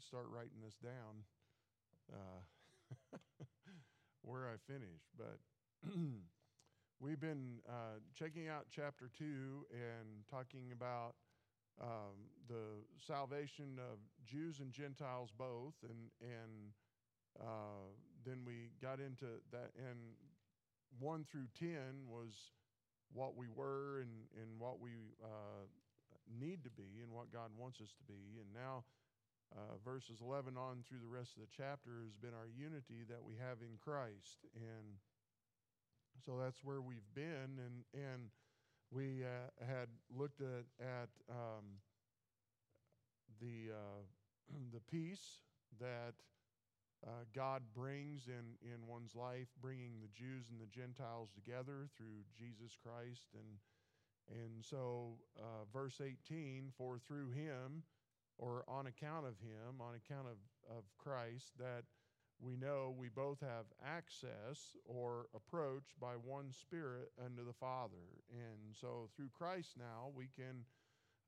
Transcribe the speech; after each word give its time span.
start 0.00 0.26
writing 0.32 0.60
this 0.62 0.76
down 0.82 1.24
uh, 2.12 3.16
where 4.22 4.48
I 4.48 4.56
finish. 4.70 5.02
But 5.16 5.38
we've 7.00 7.20
been 7.20 7.58
uh, 7.68 8.00
checking 8.14 8.48
out 8.48 8.66
chapter 8.70 9.10
2 9.18 9.24
and 9.72 10.26
talking 10.30 10.72
about 10.72 11.14
um, 11.80 12.30
the 12.48 12.82
salvation 13.06 13.78
of 13.78 13.98
Jews 14.26 14.60
and 14.60 14.72
Gentiles 14.72 15.30
both. 15.36 15.74
And, 15.82 16.10
and 16.20 16.72
uh, 17.40 17.90
then 18.24 18.38
we 18.46 18.70
got 18.82 19.00
into 19.00 19.26
that, 19.52 19.70
and 19.76 19.98
1 20.98 21.26
through 21.30 21.46
10 21.58 21.68
was 22.08 22.32
what 23.12 23.36
we 23.36 23.46
were 23.54 24.00
and, 24.00 24.10
and 24.36 24.58
what 24.58 24.80
we 24.80 25.14
uh, 25.22 25.64
need 26.40 26.64
to 26.64 26.70
be 26.70 27.00
and 27.02 27.12
what 27.12 27.32
God 27.32 27.50
wants 27.56 27.80
us 27.80 27.88
to 27.96 28.04
be. 28.04 28.40
And 28.40 28.52
now, 28.52 28.84
uh, 29.56 29.80
verses 29.84 30.20
11 30.20 30.56
on 30.56 30.84
through 30.88 31.00
the 31.00 31.08
rest 31.08 31.36
of 31.36 31.42
the 31.42 31.54
chapter 31.56 32.04
has 32.04 32.14
been 32.14 32.34
our 32.34 32.48
unity 32.48 33.04
that 33.08 33.24
we 33.24 33.34
have 33.36 33.58
in 33.62 33.78
Christ. 33.80 34.44
And 34.54 34.98
so 36.24 36.38
that's 36.38 36.62
where 36.62 36.80
we've 36.80 37.08
been. 37.14 37.58
And, 37.58 37.84
and 37.94 38.30
we 38.90 39.24
uh, 39.24 39.50
had 39.64 39.88
looked 40.14 40.40
at, 40.40 40.66
at 40.80 41.08
um, 41.30 41.80
the, 43.40 43.72
uh, 43.72 44.02
the 44.72 44.80
peace 44.90 45.42
that 45.80 46.14
uh, 47.06 47.24
God 47.34 47.62
brings 47.74 48.26
in, 48.26 48.58
in 48.62 48.86
one's 48.86 49.14
life, 49.14 49.48
bringing 49.62 50.00
the 50.00 50.08
Jews 50.08 50.46
and 50.50 50.60
the 50.60 50.66
Gentiles 50.66 51.30
together 51.34 51.88
through 51.96 52.26
Jesus 52.36 52.76
Christ. 52.82 53.26
And, 53.34 54.40
and 54.42 54.64
so, 54.64 55.14
uh, 55.38 55.64
verse 55.72 56.00
18, 56.02 56.72
for 56.76 56.98
through 56.98 57.30
him, 57.30 57.84
or 58.38 58.64
on 58.68 58.86
account 58.86 59.26
of 59.26 59.38
him, 59.40 59.80
on 59.80 59.94
account 59.94 60.26
of, 60.26 60.76
of 60.76 60.84
Christ, 60.96 61.52
that 61.58 61.84
we 62.40 62.56
know 62.56 62.94
we 62.96 63.08
both 63.08 63.40
have 63.40 63.66
access 63.84 64.76
or 64.84 65.26
approach 65.34 65.94
by 66.00 66.12
one 66.12 66.52
Spirit 66.52 67.10
unto 67.24 67.44
the 67.44 67.52
Father. 67.52 68.22
And 68.30 68.76
so, 68.80 69.10
through 69.16 69.30
Christ 69.36 69.70
now, 69.76 70.10
we 70.14 70.28
can 70.36 70.64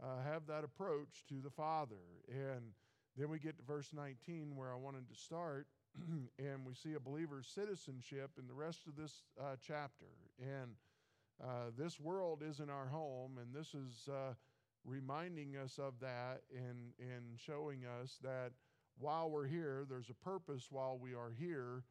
uh, 0.02 0.22
have 0.24 0.46
that 0.46 0.64
approach 0.64 1.24
to 1.28 1.40
the 1.42 1.50
Father. 1.50 1.96
And 2.28 2.72
then 3.16 3.28
we 3.28 3.38
get 3.38 3.58
to 3.58 3.64
verse 3.64 3.90
19 3.92 4.54
where 4.54 4.72
I 4.72 4.76
wanted 4.76 5.08
to 5.08 5.16
start, 5.16 5.66
and 6.38 6.64
we 6.64 6.74
see 6.74 6.94
a 6.94 7.00
believer's 7.00 7.48
citizenship 7.48 8.30
in 8.38 8.46
the 8.46 8.54
rest 8.54 8.86
of 8.86 8.96
this 8.96 9.24
uh, 9.40 9.56
chapter. 9.60 10.06
And 10.40 10.76
uh, 11.42 11.70
this 11.76 11.98
world 11.98 12.42
isn't 12.48 12.70
our 12.70 12.86
home, 12.86 13.38
and 13.40 13.54
this 13.54 13.74
is 13.74 14.08
uh, 14.08 14.34
reminding 14.84 15.56
us 15.56 15.78
of 15.78 15.94
that 16.00 16.42
and, 16.54 16.92
and 16.98 17.38
showing 17.38 17.84
us 17.84 18.18
that 18.22 18.52
while 18.98 19.30
we're 19.30 19.46
here, 19.46 19.84
there's 19.88 20.10
a 20.10 20.24
purpose 20.24 20.68
while 20.70 20.98
we 21.00 21.14
are 21.14 21.32
here, 21.38 21.84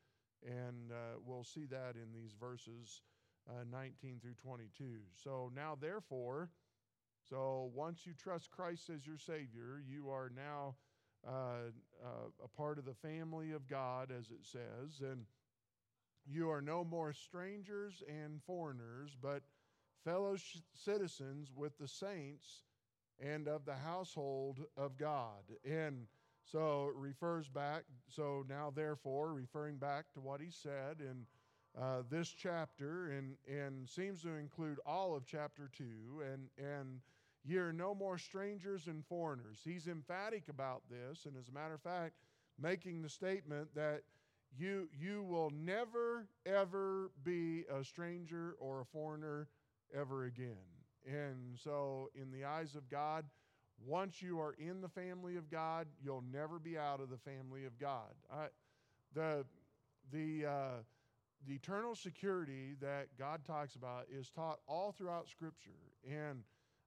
and 0.46 0.92
uh, 0.92 1.18
we'll 1.26 1.44
see 1.44 1.66
that 1.66 1.96
in 1.96 2.14
these 2.14 2.34
verses 2.40 3.02
uh, 3.50 3.64
19 3.72 4.20
through 4.22 4.36
22. 4.36 4.86
So 5.24 5.52
now, 5.56 5.78
therefore, 5.80 6.50
so 7.28 7.72
once 7.74 8.06
you 8.06 8.14
trust 8.14 8.52
Christ 8.52 8.90
as 8.90 9.06
your 9.06 9.18
Savior, 9.18 9.82
you 9.88 10.10
are 10.10 10.32
now 10.36 10.76
uh, 11.28 11.72
uh, 12.04 12.44
a 12.44 12.48
part 12.48 12.78
of 12.78 12.86
the 12.86 12.94
family 12.94 13.52
of 13.52 13.68
God, 13.68 14.12
as 14.18 14.30
it 14.30 14.46
says, 14.46 15.02
and 15.02 15.26
you 16.26 16.50
are 16.50 16.62
no 16.62 16.84
more 16.84 17.12
strangers 17.12 18.04
and 18.08 18.42
foreigners, 18.44 19.18
but 19.20 19.42
fellow 20.06 20.36
sh- 20.36 20.60
citizens 20.74 21.52
with 21.56 21.78
the 21.78 21.88
saints 21.88 22.64
and 23.20 23.48
of 23.48 23.66
the 23.66 23.76
household 23.76 24.60
of 24.78 24.98
God. 24.98 25.44
And 25.66 26.08
so 26.44 26.90
it 26.90 26.96
refers 26.96 27.48
back, 27.48 27.84
so 28.08 28.44
now, 28.50 28.72
therefore, 28.76 29.34
referring 29.34 29.78
back 29.78 30.12
to 30.14 30.20
what 30.20 30.42
he 30.42 30.50
said 30.50 30.98
in 31.00 31.26
uh, 31.80 32.02
this 32.10 32.30
chapter 32.30 33.12
and, 33.12 33.36
and 33.48 33.88
seems 33.88 34.24
to 34.24 34.36
include 34.36 34.80
all 34.86 35.16
of 35.16 35.26
chapter 35.26 35.70
2 35.78 35.84
and, 36.34 36.50
and 36.58 37.02
you're 37.46 37.72
no 37.72 37.94
more 37.94 38.18
strangers 38.18 38.88
and 38.88 39.06
foreigners. 39.06 39.60
He's 39.64 39.88
emphatic 39.88 40.44
about 40.50 40.82
this, 40.90 41.26
and 41.26 41.36
as 41.38 41.50
a 41.50 41.52
matter 41.52 41.76
of 41.76 41.82
fact, 41.82 42.16
making 42.60 43.02
the 43.02 43.10
statement 43.10 43.70
that 43.76 44.02
you, 44.58 44.90
you 45.00 45.24
will 45.24 45.52
never, 45.52 46.28
ever 46.46 47.12
be 47.24 47.66
a 47.72 47.84
stranger 47.84 48.56
or 48.60 48.82
a 48.82 48.86
foreigner 48.86 49.48
ever 49.96 50.26
again. 50.26 50.79
And 51.06 51.58
so, 51.62 52.10
in 52.14 52.32
the 52.32 52.46
eyes 52.46 52.76
of 52.76 52.90
God, 52.90 53.26
once 53.86 54.22
you 54.22 54.40
are 54.40 54.56
in 54.60 54.82
the 54.82 54.90
family 54.90 55.38
of 55.38 55.50
God, 55.50 55.88
you'll 56.04 56.24
never 56.32 56.60
be 56.60 56.78
out 56.78 57.00
of 57.00 57.10
the 57.10 57.18
family 57.18 57.66
of 57.66 57.80
God. 57.80 58.14
I, 58.32 58.48
the, 59.14 59.46
the, 60.12 60.46
uh, 60.46 60.78
the 61.48 61.56
eternal 61.56 61.96
security 61.96 62.76
that 62.82 63.08
God 63.18 63.46
talks 63.46 63.76
about 63.76 64.08
is 64.12 64.30
taught 64.30 64.60
all 64.68 64.92
throughout 64.92 65.30
Scripture. 65.30 65.72
And 66.08 66.44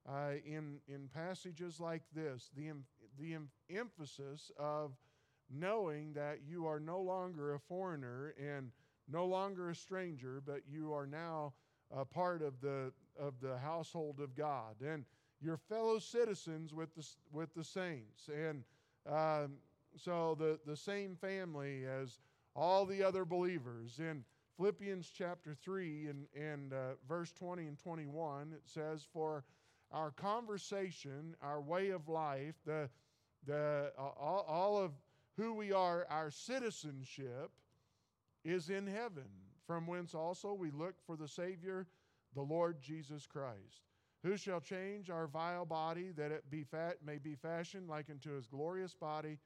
uh, 0.07 0.33
in, 0.45 0.79
in 0.87 1.09
passages 1.13 1.79
like 1.79 2.03
this, 2.13 2.49
the, 2.55 2.71
the 3.19 3.37
emphasis 3.75 4.51
of 4.59 4.91
knowing 5.49 6.13
that 6.13 6.39
you 6.47 6.67
are 6.67 6.79
no 6.79 6.99
longer 7.01 7.53
a 7.53 7.59
foreigner 7.59 8.33
and 8.39 8.71
no 9.11 9.25
longer 9.25 9.69
a 9.69 9.75
stranger, 9.75 10.41
but 10.45 10.61
you 10.69 10.93
are 10.93 11.07
now 11.07 11.53
a 11.95 12.05
part 12.05 12.41
of 12.41 12.59
the, 12.61 12.91
of 13.19 13.33
the 13.41 13.57
household 13.57 14.19
of 14.19 14.35
God. 14.35 14.75
And 14.85 15.05
you're 15.41 15.57
fellow 15.57 15.99
citizens 15.99 16.73
with 16.73 16.93
the, 16.95 17.05
with 17.31 17.53
the 17.53 17.63
saints. 17.63 18.29
And 18.29 18.63
um, 19.11 19.53
so 19.97 20.35
the, 20.39 20.59
the 20.65 20.77
same 20.77 21.15
family 21.15 21.85
as 21.85 22.19
all 22.55 22.85
the 22.85 23.03
other 23.03 23.25
believers. 23.25 23.99
In 23.99 24.23
Philippians 24.57 25.11
chapter 25.15 25.55
3 25.55 26.07
and, 26.07 26.25
and 26.35 26.73
uh, 26.73 26.93
verse 27.07 27.31
20 27.33 27.67
and 27.67 27.77
21, 27.77 28.53
it 28.53 28.61
says, 28.65 29.05
For 29.11 29.43
our 29.91 30.11
conversation, 30.11 31.35
our 31.41 31.61
way 31.61 31.89
of 31.89 32.07
life, 32.07 32.55
the, 32.65 32.89
the, 33.45 33.91
uh, 33.97 34.01
all, 34.01 34.45
all 34.47 34.77
of 34.77 34.91
who 35.37 35.53
we 35.53 35.71
are, 35.71 36.05
our 36.09 36.29
citizenship 36.29 37.51
is 38.45 38.69
in 38.69 38.85
heaven, 38.85 39.27
from 39.65 39.87
whence 39.87 40.13
also 40.13 40.53
we 40.53 40.69
look 40.71 40.95
for 41.05 41.15
the 41.15 41.27
Savior, 41.27 41.87
the 42.35 42.41
Lord 42.41 42.81
Jesus 42.81 43.25
Christ. 43.25 43.81
Who 44.23 44.37
shall 44.37 44.61
change 44.61 45.09
our 45.09 45.27
vile 45.27 45.65
body 45.65 46.11
that 46.15 46.31
it 46.31 46.49
be 46.49 46.63
fat, 46.63 46.97
may 47.05 47.17
be 47.17 47.35
fashioned 47.35 47.89
like 47.89 48.09
unto 48.09 48.35
his 48.35 48.47
glorious 48.47 48.93
body, 48.93 49.37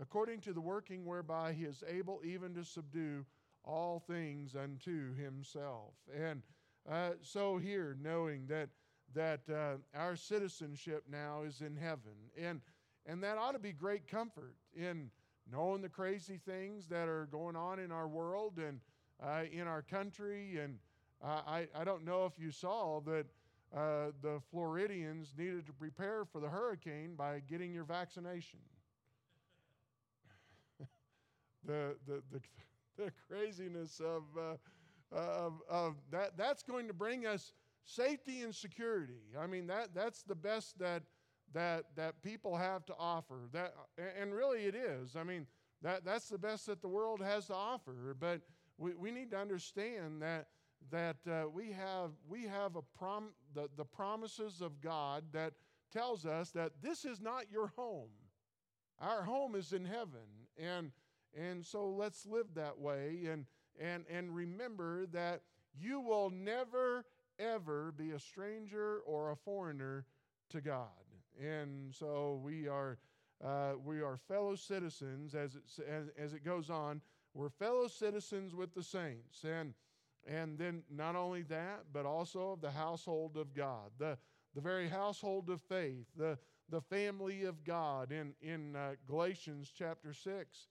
according 0.00 0.40
to 0.40 0.52
the 0.52 0.60
working 0.60 1.04
whereby 1.04 1.52
he 1.52 1.64
is 1.64 1.84
able 1.88 2.20
even 2.24 2.52
to 2.54 2.64
subdue 2.64 3.24
all 3.64 4.00
things 4.00 4.56
unto 4.56 5.14
himself. 5.14 5.94
And 6.12 6.42
uh, 6.90 7.10
so 7.22 7.58
here, 7.58 7.96
knowing 8.00 8.46
that 8.48 8.70
that 9.14 9.40
uh, 9.48 9.76
our 9.96 10.16
citizenship 10.16 11.04
now 11.10 11.42
is 11.46 11.60
in 11.60 11.76
heaven. 11.76 12.12
And, 12.40 12.60
and 13.06 13.22
that 13.22 13.38
ought 13.38 13.52
to 13.52 13.58
be 13.58 13.72
great 13.72 14.08
comfort 14.08 14.56
in 14.74 15.10
knowing 15.50 15.82
the 15.82 15.88
crazy 15.88 16.40
things 16.44 16.88
that 16.88 17.08
are 17.08 17.28
going 17.30 17.56
on 17.56 17.78
in 17.78 17.92
our 17.92 18.08
world 18.08 18.58
and 18.58 18.80
uh, 19.22 19.42
in 19.52 19.66
our 19.66 19.82
country. 19.82 20.58
And 20.60 20.78
I, 21.24 21.68
I 21.74 21.84
don't 21.84 22.04
know 22.04 22.26
if 22.26 22.38
you 22.38 22.50
saw 22.50 23.00
that 23.06 23.26
uh, 23.74 24.12
the 24.22 24.40
Floridians 24.50 25.34
needed 25.36 25.66
to 25.66 25.72
prepare 25.72 26.24
for 26.24 26.40
the 26.40 26.48
hurricane 26.48 27.14
by 27.16 27.40
getting 27.48 27.72
your 27.72 27.84
vaccination. 27.84 28.60
the, 31.66 31.96
the, 32.06 32.22
the, 32.30 32.40
the 32.96 33.12
craziness 33.28 34.00
of, 34.00 34.22
uh, 34.38 35.16
of, 35.16 35.54
of 35.68 35.94
that, 36.10 36.36
that's 36.36 36.62
going 36.62 36.86
to 36.86 36.94
bring 36.94 37.26
us 37.26 37.52
safety 37.84 38.42
and 38.42 38.54
security. 38.54 39.20
I 39.38 39.46
mean, 39.46 39.66
that, 39.68 39.94
that's 39.94 40.22
the 40.22 40.34
best 40.34 40.78
that, 40.78 41.02
that, 41.52 41.84
that 41.96 42.22
people 42.22 42.56
have 42.56 42.84
to 42.86 42.94
offer. 42.98 43.48
That, 43.52 43.74
and 44.20 44.34
really 44.34 44.66
it 44.66 44.74
is. 44.74 45.16
I 45.16 45.24
mean, 45.24 45.46
that, 45.82 46.04
that's 46.04 46.28
the 46.28 46.38
best 46.38 46.66
that 46.66 46.80
the 46.80 46.88
world 46.88 47.20
has 47.22 47.46
to 47.46 47.54
offer. 47.54 48.16
But 48.18 48.40
we, 48.78 48.94
we 48.94 49.10
need 49.10 49.30
to 49.32 49.38
understand 49.38 50.22
that, 50.22 50.46
that 50.90 51.16
uh, 51.30 51.48
we 51.52 51.72
have, 51.72 52.10
we 52.28 52.44
have 52.44 52.76
a 52.76 52.82
prom, 52.98 53.30
the, 53.54 53.68
the 53.76 53.84
promises 53.84 54.60
of 54.60 54.80
God 54.80 55.24
that 55.32 55.54
tells 55.92 56.26
us 56.26 56.50
that 56.50 56.72
this 56.82 57.04
is 57.04 57.20
not 57.20 57.50
your 57.50 57.68
home. 57.76 58.10
Our 59.00 59.22
home 59.22 59.54
is 59.54 59.72
in 59.72 59.84
heaven. 59.84 60.48
And, 60.58 60.92
and 61.36 61.64
so 61.64 61.88
let's 61.88 62.26
live 62.26 62.46
that 62.54 62.78
way 62.78 63.26
and, 63.30 63.46
and, 63.80 64.04
and 64.08 64.34
remember 64.34 65.06
that 65.06 65.42
you 65.76 66.00
will 66.00 66.30
never 66.30 67.04
ever 67.38 67.92
be 67.96 68.12
a 68.12 68.18
stranger 68.18 69.00
or 69.06 69.30
a 69.30 69.36
foreigner 69.36 70.06
to 70.50 70.60
God. 70.60 70.88
And 71.40 71.92
so 71.94 72.40
we 72.42 72.68
are, 72.68 72.98
uh, 73.44 73.72
we 73.84 74.00
are 74.00 74.16
fellow 74.28 74.54
citizens, 74.54 75.34
as 75.34 75.56
it, 75.56 75.62
as, 75.88 76.06
as 76.18 76.32
it 76.32 76.44
goes 76.44 76.70
on. 76.70 77.00
We're 77.34 77.50
fellow 77.50 77.88
citizens 77.88 78.54
with 78.54 78.74
the 78.74 78.82
saints. 78.82 79.44
And, 79.44 79.74
and 80.26 80.58
then 80.58 80.82
not 80.90 81.16
only 81.16 81.42
that, 81.42 81.84
but 81.92 82.06
also 82.06 82.52
of 82.52 82.60
the 82.60 82.70
household 82.70 83.36
of 83.36 83.54
God, 83.54 83.90
the, 83.98 84.16
the 84.54 84.60
very 84.60 84.88
household 84.88 85.50
of 85.50 85.60
faith, 85.62 86.06
the, 86.16 86.38
the 86.70 86.80
family 86.80 87.44
of 87.44 87.64
God. 87.64 88.12
In, 88.12 88.34
in 88.40 88.76
uh, 88.76 88.92
Galatians 89.06 89.72
chapter 89.76 90.12
6, 90.12 90.68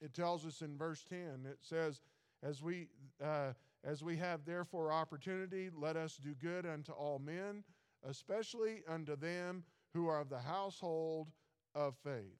it 0.00 0.12
tells 0.12 0.44
us 0.44 0.60
in 0.60 0.76
verse 0.76 1.04
10, 1.08 1.46
it 1.46 1.58
says, 1.60 2.00
As 2.42 2.62
we, 2.62 2.88
uh, 3.22 3.52
as 3.82 4.02
we 4.02 4.16
have 4.18 4.44
therefore 4.44 4.92
opportunity, 4.92 5.70
let 5.74 5.96
us 5.96 6.18
do 6.22 6.34
good 6.34 6.66
unto 6.66 6.92
all 6.92 7.18
men, 7.18 7.64
especially 8.06 8.82
unto 8.86 9.16
them 9.16 9.64
who 9.94 10.08
are 10.08 10.20
of 10.20 10.28
the 10.28 10.38
household 10.38 11.28
of 11.74 11.94
faith. 12.04 12.38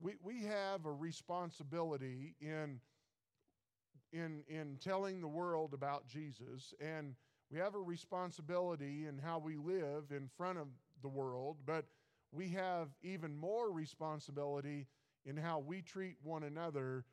We, 0.00 0.14
we 0.22 0.42
have 0.44 0.86
a 0.86 0.92
responsibility 0.92 2.34
in, 2.40 2.80
in, 4.12 4.42
in 4.48 4.78
telling 4.80 5.20
the 5.20 5.28
world 5.28 5.74
about 5.74 6.06
Jesus, 6.06 6.74
and 6.80 7.14
we 7.50 7.58
have 7.58 7.74
a 7.74 7.80
responsibility 7.80 9.06
in 9.06 9.18
how 9.18 9.38
we 9.38 9.56
live 9.56 10.04
in 10.10 10.28
front 10.36 10.58
of 10.58 10.68
the 11.02 11.08
world, 11.08 11.56
but 11.66 11.84
we 12.32 12.48
have 12.48 12.88
even 13.02 13.36
more 13.36 13.70
responsibility 13.70 14.86
in 15.24 15.36
how 15.36 15.58
we 15.58 15.82
treat 15.82 16.16
one 16.22 16.44
another 16.44 17.04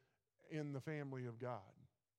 in 0.50 0.74
the 0.74 0.80
family 0.80 1.26
of 1.26 1.40
God. 1.40 1.60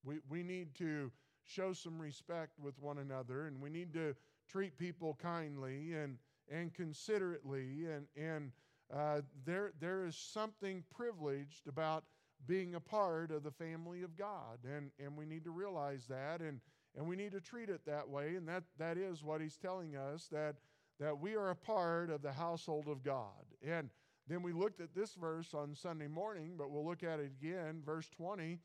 We, 0.04 0.16
we 0.28 0.42
need 0.42 0.74
to 0.76 1.10
show 1.44 1.72
some 1.72 2.00
respect 2.00 2.58
with 2.58 2.78
one 2.78 2.98
another, 2.98 3.46
and 3.46 3.60
we 3.60 3.70
need 3.70 3.92
to 3.94 4.14
treat 4.48 4.76
people 4.78 5.18
kindly 5.20 5.94
and, 5.94 6.18
and 6.50 6.72
considerately. 6.74 7.86
And, 7.86 8.06
and 8.16 8.52
uh, 8.94 9.22
there, 9.44 9.72
there 9.80 10.04
is 10.04 10.16
something 10.16 10.84
privileged 10.94 11.66
about 11.68 12.04
being 12.46 12.74
a 12.74 12.80
part 12.80 13.30
of 13.30 13.42
the 13.42 13.50
family 13.50 14.02
of 14.02 14.16
God, 14.16 14.58
and, 14.64 14.90
and 14.98 15.16
we 15.16 15.26
need 15.26 15.44
to 15.44 15.50
realize 15.50 16.06
that, 16.08 16.40
and, 16.40 16.60
and 16.96 17.06
we 17.06 17.16
need 17.16 17.32
to 17.32 17.40
treat 17.40 17.68
it 17.68 17.84
that 17.86 18.08
way. 18.08 18.36
And 18.36 18.48
that, 18.48 18.64
that 18.78 18.96
is 18.96 19.22
what 19.22 19.40
he's 19.40 19.56
telling 19.56 19.96
us 19.96 20.28
that, 20.32 20.56
that 20.98 21.18
we 21.18 21.34
are 21.34 21.50
a 21.50 21.56
part 21.56 22.10
of 22.10 22.22
the 22.22 22.32
household 22.32 22.88
of 22.88 23.02
God. 23.02 23.44
And 23.66 23.90
then 24.26 24.42
we 24.42 24.52
looked 24.52 24.80
at 24.80 24.94
this 24.94 25.14
verse 25.14 25.54
on 25.54 25.74
Sunday 25.74 26.08
morning, 26.08 26.54
but 26.56 26.70
we'll 26.70 26.86
look 26.86 27.02
at 27.02 27.20
it 27.20 27.32
again, 27.42 27.82
verse 27.84 28.08
20, 28.16 28.58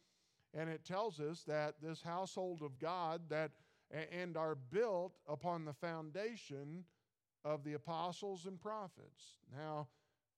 and 0.54 0.69
it 0.69 0.86
tells 0.86 1.19
us 1.19 1.44
that 1.48 1.75
this 1.81 2.01
household 2.01 2.62
of 2.62 2.80
God 2.80 3.21
that 3.30 3.51
and 3.92 4.36
are 4.36 4.56
built 4.56 5.13
upon 5.28 5.66
the 5.66 5.74
foundation 5.74 6.83
of 7.44 7.63
the 7.63 7.74
apostles 7.74 8.45
and 8.45 8.60
prophets. 8.60 9.38
Now, 9.56 9.88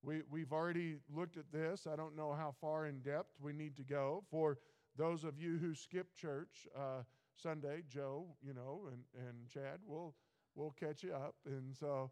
we, 0.02 0.22
we've 0.30 0.52
already 0.52 0.96
looked 1.14 1.36
at 1.36 1.50
this. 1.52 1.86
I 1.90 1.96
don't 1.96 2.16
know 2.16 2.32
how 2.32 2.54
far 2.60 2.86
in 2.86 3.00
depth 3.00 3.32
we 3.40 3.52
need 3.52 3.76
to 3.76 3.82
go. 3.84 4.24
For 4.30 4.58
those 4.96 5.24
of 5.24 5.38
you 5.38 5.58
who 5.58 5.74
skip 5.74 6.14
church 6.14 6.66
uh, 6.76 7.02
Sunday, 7.36 7.82
Joe, 7.88 8.26
you 8.42 8.54
know, 8.54 8.88
and, 8.90 9.02
and 9.26 9.48
Chad, 9.48 9.80
we'll, 9.86 10.14
we'll 10.54 10.74
catch 10.78 11.02
you 11.02 11.14
up. 11.14 11.34
And 11.46 11.76
so 11.76 12.10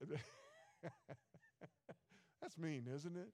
that's 2.40 2.58
mean, 2.58 2.86
isn't 2.92 3.16
it? 3.16 3.28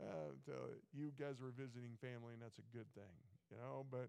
Uh, 0.00 0.32
so 0.44 0.52
you 0.92 1.12
guys 1.18 1.40
were 1.40 1.52
visiting 1.56 1.90
family, 2.00 2.32
and 2.32 2.42
that's 2.42 2.58
a 2.58 2.76
good 2.76 2.92
thing, 2.94 3.04
you 3.50 3.56
know. 3.56 3.86
But 3.90 4.08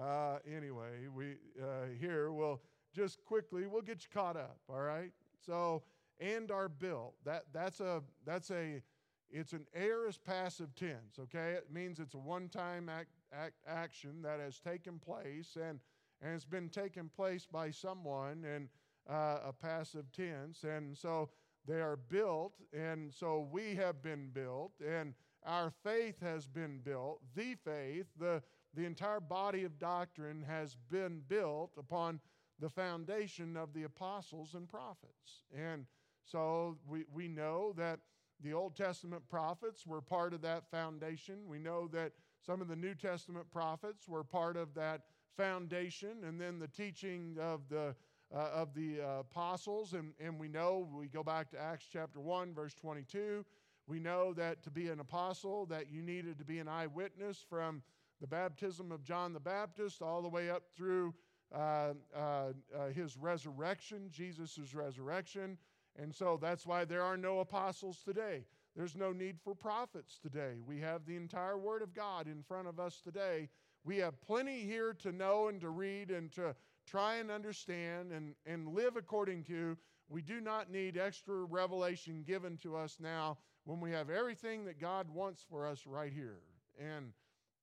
uh, 0.00 0.38
anyway, 0.46 1.08
we 1.14 1.36
uh, 1.62 1.86
here 1.98 2.30
we'll 2.32 2.60
just 2.94 3.24
quickly 3.24 3.66
we'll 3.66 3.82
get 3.82 4.02
you 4.02 4.08
caught 4.12 4.36
up. 4.36 4.58
All 4.68 4.80
right. 4.80 5.10
So 5.40 5.82
and 6.20 6.50
are 6.50 6.68
built. 6.68 7.14
That 7.24 7.44
that's 7.52 7.80
a 7.80 8.02
that's 8.24 8.50
a 8.50 8.82
it's 9.30 9.52
an 9.52 9.66
aorist 9.74 10.24
passive 10.24 10.74
tense. 10.74 11.18
Okay, 11.18 11.52
it 11.52 11.72
means 11.72 11.98
it's 11.98 12.14
a 12.14 12.18
one-time 12.18 12.88
act, 12.88 13.10
act, 13.32 13.54
action 13.66 14.22
that 14.22 14.38
has 14.40 14.60
taken 14.60 14.98
place 14.98 15.56
and 15.56 15.80
and 16.22 16.34
it's 16.34 16.44
been 16.44 16.68
taken 16.68 17.10
place 17.14 17.46
by 17.50 17.70
someone 17.70 18.44
and 18.44 18.68
uh, 19.10 19.38
a 19.46 19.52
passive 19.52 20.10
tense. 20.12 20.64
And 20.64 20.96
so 20.96 21.30
they 21.66 21.80
are 21.80 21.96
built, 21.96 22.54
and 22.72 23.12
so 23.12 23.48
we 23.50 23.74
have 23.74 24.02
been 24.02 24.28
built, 24.32 24.72
and 24.86 25.14
our 25.44 25.70
faith 25.82 26.20
has 26.20 26.46
been 26.46 26.78
built. 26.78 27.20
The 27.34 27.54
faith, 27.64 28.06
the 28.18 28.42
the 28.74 28.84
entire 28.84 29.20
body 29.20 29.64
of 29.64 29.78
doctrine 29.78 30.42
has 30.42 30.76
been 30.90 31.22
built 31.28 31.72
upon 31.78 32.20
the 32.58 32.68
foundation 32.68 33.56
of 33.56 33.72
the 33.72 33.84
apostles 33.84 34.54
and 34.54 34.68
prophets. 34.68 35.42
And 35.56 35.86
so 36.24 36.76
we, 36.88 37.04
we 37.12 37.28
know 37.28 37.72
that 37.76 38.00
the 38.42 38.52
Old 38.52 38.76
Testament 38.76 39.22
prophets 39.28 39.86
were 39.86 40.00
part 40.00 40.34
of 40.34 40.42
that 40.42 40.70
foundation. 40.70 41.38
We 41.48 41.58
know 41.58 41.88
that 41.88 42.12
some 42.44 42.60
of 42.60 42.68
the 42.68 42.76
New 42.76 42.94
Testament 42.94 43.46
prophets 43.50 44.08
were 44.08 44.24
part 44.24 44.56
of 44.56 44.74
that 44.74 45.02
foundation, 45.36 46.24
and 46.26 46.40
then 46.40 46.58
the 46.58 46.68
teaching 46.68 47.36
of 47.40 47.68
the 47.68 47.94
uh, 48.34 48.50
of 48.52 48.74
the 48.74 49.00
uh, 49.00 49.20
apostles. 49.20 49.92
And, 49.92 50.12
and 50.18 50.38
we 50.38 50.48
know 50.48 50.88
we 50.92 51.08
go 51.08 51.22
back 51.22 51.50
to 51.52 51.60
Acts 51.60 51.86
chapter 51.90 52.20
1, 52.20 52.54
verse 52.54 52.74
22. 52.74 53.44
We 53.86 54.00
know 54.00 54.32
that 54.34 54.62
to 54.64 54.70
be 54.70 54.88
an 54.88 55.00
apostle, 55.00 55.66
that 55.66 55.90
you 55.90 56.02
needed 56.02 56.38
to 56.38 56.44
be 56.44 56.58
an 56.58 56.68
eyewitness 56.68 57.44
from 57.48 57.82
the 58.20 58.26
baptism 58.26 58.90
of 58.90 59.04
John 59.04 59.32
the 59.32 59.40
Baptist 59.40 60.00
all 60.00 60.22
the 60.22 60.28
way 60.28 60.50
up 60.50 60.64
through 60.76 61.14
uh, 61.54 61.92
uh, 62.16 62.18
uh 62.18 62.88
his 62.94 63.16
resurrection, 63.16 64.08
Jesus' 64.10 64.74
resurrection. 64.74 65.58
And 66.00 66.14
so 66.14 66.38
that's 66.40 66.66
why 66.66 66.84
there 66.84 67.02
are 67.02 67.16
no 67.16 67.40
apostles 67.40 68.02
today. 68.04 68.44
There's 68.76 68.96
no 68.96 69.12
need 69.12 69.36
for 69.42 69.54
prophets 69.54 70.18
today. 70.20 70.54
We 70.66 70.80
have 70.80 71.06
the 71.06 71.16
entire 71.16 71.56
Word 71.56 71.82
of 71.82 71.94
God 71.94 72.26
in 72.26 72.42
front 72.42 72.66
of 72.66 72.80
us 72.80 73.00
today. 73.00 73.48
We 73.84 73.98
have 73.98 74.20
plenty 74.20 74.64
here 74.64 74.94
to 75.02 75.12
know 75.12 75.48
and 75.48 75.60
to 75.60 75.68
read 75.68 76.10
and 76.10 76.32
to 76.32 76.56
try 76.86 77.16
and 77.16 77.30
understand 77.30 78.10
and, 78.12 78.34
and 78.46 78.74
live 78.74 78.96
according 78.96 79.44
to. 79.44 79.76
We 80.08 80.22
do 80.22 80.40
not 80.40 80.70
need 80.70 80.98
extra 80.98 81.36
revelation 81.44 82.24
given 82.26 82.56
to 82.58 82.76
us 82.76 82.96
now 83.00 83.38
when 83.64 83.80
we 83.80 83.92
have 83.92 84.10
everything 84.10 84.64
that 84.64 84.80
God 84.80 85.08
wants 85.08 85.44
for 85.48 85.66
us 85.66 85.86
right 85.86 86.12
here. 86.12 86.40
And 86.78 87.12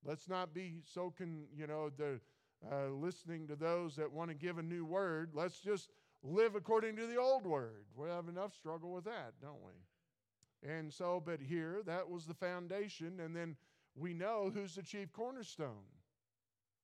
let's 0.06 0.30
not 0.30 0.54
be 0.54 0.82
so, 0.94 1.14
con, 1.16 1.44
you 1.54 1.68
know, 1.68 1.90
the, 1.90 2.20
uh, 2.72 2.90
listening 2.90 3.48
to 3.48 3.56
those 3.56 3.96
that 3.98 4.12
want 4.12 4.30
to 4.30 4.36
give 4.36 4.58
a 4.58 4.64
new 4.64 4.86
word. 4.86 5.32
Let's 5.34 5.60
just 5.60 5.90
live 6.24 6.56
according 6.56 6.96
to 6.98 7.08
the 7.08 7.18
old 7.18 7.46
word. 7.46 7.86
We 7.96 8.08
have 8.10 8.28
enough 8.28 8.56
struggle 8.56 8.92
with 8.92 9.06
that, 9.06 9.34
don't 9.42 9.62
we? 9.64 10.70
And 10.70 10.94
so, 10.94 11.22
but 11.24 11.40
here, 11.42 11.82
that 11.86 12.10
was 12.10 12.26
the 12.26 12.34
foundation. 12.34 13.20
And 13.20 13.36
then 13.36 13.56
we 13.96 14.14
know 14.14 14.52
who's 14.54 14.76
the 14.76 14.84
chief 14.84 15.12
cornerstone 15.12 15.88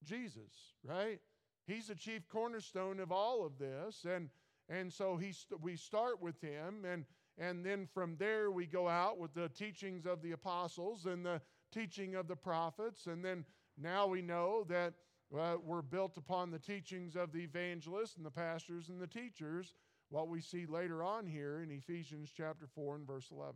Jesus, 0.03 0.73
right? 0.83 1.19
He's 1.65 1.87
the 1.87 1.95
chief 1.95 2.27
cornerstone 2.29 2.99
of 2.99 3.11
all 3.11 3.45
of 3.45 3.57
this. 3.57 4.05
And, 4.09 4.29
and 4.69 4.91
so 4.91 5.17
he 5.17 5.31
st- 5.31 5.61
we 5.61 5.75
start 5.75 6.21
with 6.21 6.39
him. 6.41 6.85
And, 6.85 7.05
and 7.37 7.65
then 7.65 7.87
from 7.93 8.15
there, 8.17 8.51
we 8.51 8.65
go 8.65 8.87
out 8.87 9.19
with 9.19 9.33
the 9.33 9.49
teachings 9.49 10.05
of 10.05 10.21
the 10.21 10.31
apostles 10.31 11.05
and 11.05 11.25
the 11.25 11.41
teaching 11.71 12.15
of 12.15 12.27
the 12.27 12.35
prophets. 12.35 13.07
And 13.07 13.23
then 13.23 13.45
now 13.77 14.07
we 14.07 14.21
know 14.21 14.65
that 14.69 14.93
uh, 15.35 15.55
were 15.63 15.81
built 15.81 16.17
upon 16.17 16.51
the 16.51 16.59
teachings 16.59 17.15
of 17.15 17.31
the 17.31 17.39
evangelists 17.39 18.15
and 18.15 18.25
the 18.25 18.31
pastors 18.31 18.89
and 18.89 19.01
the 19.01 19.07
teachers, 19.07 19.73
what 20.09 20.29
we 20.29 20.41
see 20.41 20.65
later 20.65 21.03
on 21.03 21.25
here 21.25 21.61
in 21.61 21.71
Ephesians 21.71 22.31
chapter 22.35 22.67
4 22.67 22.95
and 22.95 23.07
verse 23.07 23.29
11. 23.31 23.55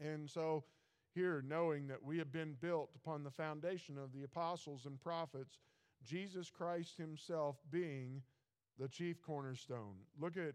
And 0.00 0.28
so, 0.28 0.64
here, 1.14 1.44
knowing 1.46 1.86
that 1.88 2.02
we 2.02 2.16
have 2.18 2.32
been 2.32 2.56
built 2.60 2.90
upon 2.96 3.22
the 3.22 3.30
foundation 3.30 3.98
of 3.98 4.12
the 4.12 4.24
apostles 4.24 4.86
and 4.86 4.98
prophets, 4.98 5.58
Jesus 6.02 6.48
Christ 6.50 6.96
Himself 6.96 7.56
being 7.70 8.22
the 8.78 8.88
chief 8.88 9.20
cornerstone. 9.20 9.96
Look 10.18 10.38
at 10.38 10.54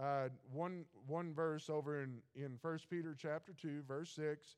uh, 0.00 0.28
one, 0.52 0.84
one 1.06 1.34
verse 1.34 1.68
over 1.68 2.02
in, 2.02 2.18
in 2.36 2.58
1 2.62 2.78
Peter 2.88 3.16
chapter 3.18 3.52
2, 3.60 3.82
verse 3.88 4.10
6, 4.10 4.56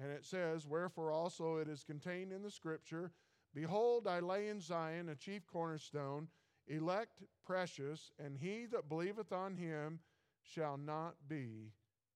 and 0.00 0.10
it 0.10 0.24
says, 0.24 0.66
Wherefore 0.66 1.12
also 1.12 1.56
it 1.56 1.68
is 1.68 1.84
contained 1.84 2.32
in 2.32 2.42
the 2.42 2.50
scripture 2.50 3.12
Behold, 3.56 4.06
I 4.06 4.20
lay 4.20 4.48
in 4.48 4.60
Zion 4.60 5.08
a 5.08 5.14
chief 5.14 5.46
cornerstone, 5.46 6.28
elect, 6.68 7.22
precious, 7.42 8.12
and 8.22 8.36
he 8.36 8.66
that 8.66 8.90
believeth 8.90 9.32
on 9.32 9.56
him 9.56 9.98
shall 10.42 10.76
not 10.76 11.14
be 11.26 11.72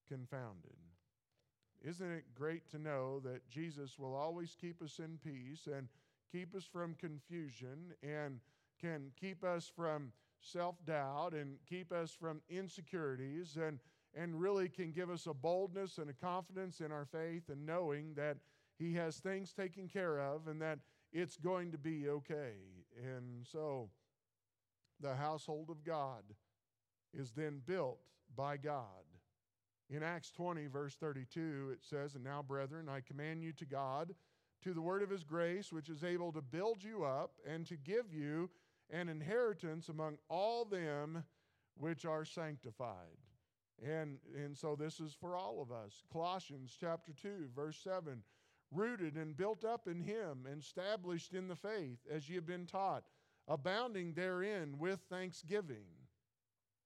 confounded. 0.07 0.77
Isn't 1.83 2.13
it 2.13 2.35
great 2.35 2.69
to 2.73 2.79
know 2.79 3.21
that 3.21 3.49
Jesus 3.49 3.99
will 3.99 4.15
always 4.15 4.55
keep 4.61 4.83
us 4.83 4.99
in 4.99 5.19
peace 5.25 5.67
and 5.67 5.89
keep 6.31 6.55
us 6.55 6.67
from 6.71 6.95
confusion 6.97 7.95
and 8.03 8.41
can 8.79 9.11
keep 9.19 9.43
us 9.43 9.73
from 9.75 10.13
self 10.43 10.77
doubt 10.85 11.33
and 11.33 11.57
keep 11.67 11.91
us 11.91 12.11
from 12.13 12.43
insecurities 12.51 13.57
and, 13.57 13.79
and 14.15 14.39
really 14.39 14.69
can 14.69 14.93
give 14.93 15.09
us 15.09 15.27
a 15.27 15.33
boldness 15.33 15.97
and 15.97 16.11
a 16.11 16.15
confidence 16.15 16.83
in 16.83 16.93
our 16.93 17.07
faith 17.07 17.49
and 17.49 17.65
knowing 17.65 18.13
that 18.13 18.37
He 18.79 18.93
has 18.97 19.17
things 19.17 19.55
taken 19.55 19.89
care 19.89 20.21
of 20.21 20.47
and 20.47 20.61
that 20.61 20.81
it's 21.13 21.37
going 21.37 21.73
to 21.73 21.79
be 21.79 22.09
okay. 22.09 22.55
And 22.97 23.47
so 23.47 23.91
the 25.01 25.15
household 25.15 25.71
of 25.71 25.85
God 25.85 26.23
is 27.13 27.33
then 27.33 27.61
built 27.67 27.99
by 28.37 28.57
God. 28.57 28.85
In 29.89 30.03
Acts 30.03 30.31
20, 30.31 30.69
verse 30.69 30.95
32, 30.95 31.71
it 31.73 31.81
says, 31.83 32.15
And 32.15 32.23
now, 32.23 32.43
brethren, 32.43 32.89
I 32.89 33.01
command 33.01 33.43
you 33.43 33.53
to 33.55 33.65
God, 33.65 34.15
to 34.63 34.73
the 34.73 34.81
word 34.81 35.03
of 35.03 35.11
his 35.11 35.25
grace, 35.25 35.73
which 35.73 35.89
is 35.89 36.05
able 36.05 36.33
to 36.33 36.41
build 36.41 36.85
you 36.85 37.03
up 37.03 37.33
and 37.49 37.67
to 37.67 37.77
give 37.77 38.13
you 38.15 38.51
an 38.91 39.09
inheritance 39.09 39.89
among 39.89 40.19
all 40.29 40.65
them 40.65 41.25
which 41.77 42.05
are 42.05 42.25
sanctified. 42.25 43.19
And, 43.85 44.19
and 44.37 44.57
so 44.57 44.77
this 44.77 45.01
is 45.01 45.17
for 45.19 45.35
all 45.35 45.61
of 45.63 45.73
us. 45.73 46.05
Colossians 46.13 46.77
chapter 46.79 47.13
2, 47.21 47.49
verse 47.55 47.79
7 47.83 48.23
rooted 48.73 49.17
and 49.17 49.37
built 49.37 49.65
up 49.65 49.87
in 49.87 50.01
him, 50.01 50.47
and 50.51 50.63
established 50.63 51.35
in 51.35 51.49
the 51.49 51.57
faith 51.57 51.99
as 52.11 52.29
ye 52.29 52.37
have 52.37 52.47
been 52.47 52.67
taught, 52.67 53.05
abounding 53.49 54.13
therein 54.13 54.77
with 54.79 55.01
thanksgiving. 55.11 55.87